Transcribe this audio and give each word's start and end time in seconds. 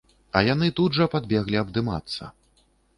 А 0.39 0.41
яны 0.53 0.69
тут 0.79 0.97
жа 1.01 1.09
падбеглі 1.17 1.63
абдымацца. 1.65 2.23